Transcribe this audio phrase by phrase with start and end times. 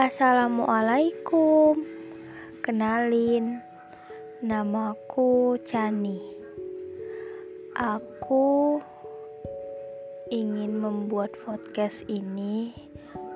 [0.00, 1.76] Assalamualaikum.
[2.64, 3.60] Kenalin
[4.40, 6.16] Namaku Chani.
[7.76, 8.80] Aku
[10.32, 12.72] ingin membuat podcast ini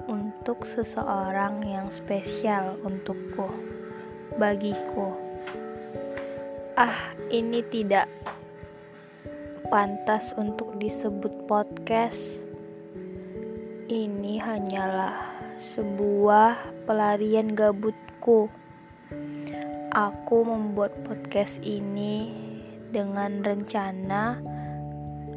[0.08, 3.53] untuk seseorang yang spesial untukku
[4.40, 5.12] Bagiku.
[6.81, 8.08] Ah, ini tidak
[9.68, 12.40] pantas untuk disebut podcast.
[13.85, 18.50] Ini hanyalah sebuah pelarian gabutku.
[19.94, 22.35] Aku membuat podcast ini
[22.90, 24.43] dengan rencana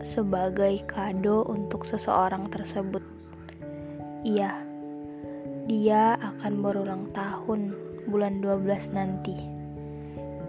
[0.01, 3.05] sebagai kado untuk seseorang tersebut.
[4.25, 4.57] Iya,
[5.69, 7.77] dia akan berulang tahun
[8.09, 9.37] bulan 12 nanti.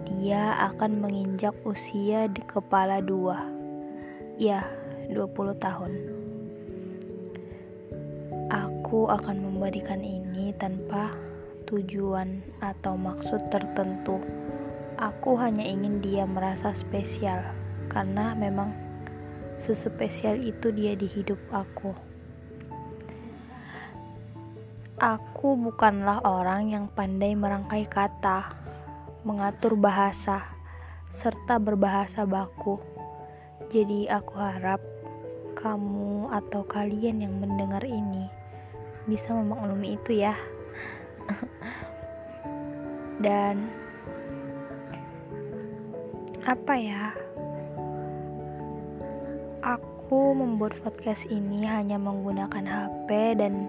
[0.09, 3.45] Dia akan menginjak usia di kepala dua.
[4.41, 4.65] Ya,
[5.13, 6.18] 20 tahun.
[8.89, 11.13] Aku akan memberikan ini tanpa
[11.69, 14.17] tujuan atau maksud tertentu.
[14.97, 17.53] Aku hanya ingin dia merasa spesial
[17.85, 18.73] karena memang
[19.61, 21.93] sespesial itu dia di hidup aku.
[24.97, 28.57] Aku bukanlah orang yang pandai merangkai kata,
[29.21, 30.49] mengatur bahasa,
[31.13, 32.81] serta berbahasa baku.
[33.69, 34.81] Jadi, aku harap
[35.53, 38.39] kamu atau kalian yang mendengar ini
[39.09, 40.37] bisa memaklumi itu ya.
[43.25, 43.67] Dan
[46.45, 47.11] apa ya?
[49.59, 53.67] Aku membuat podcast ini hanya menggunakan HP dan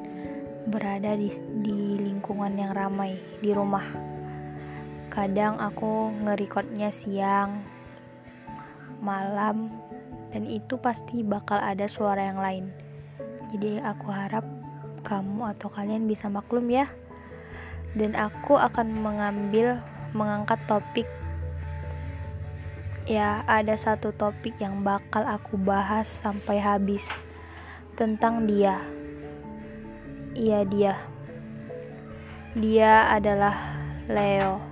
[0.71, 1.33] berada di,
[1.65, 3.85] di lingkungan yang ramai di rumah.
[5.11, 7.67] Kadang aku ngerekodnya siang
[9.03, 9.73] malam
[10.31, 12.65] dan itu pasti bakal ada suara yang lain.
[13.51, 14.47] Jadi aku harap
[15.03, 16.89] kamu atau kalian bisa maklum ya.
[17.97, 19.83] Dan aku akan mengambil
[20.15, 21.09] mengangkat topik
[23.11, 27.03] ya ada satu topik yang bakal aku bahas sampai habis
[27.99, 28.79] tentang dia.
[30.39, 30.95] Iya dia.
[32.55, 34.70] Dia adalah Leo.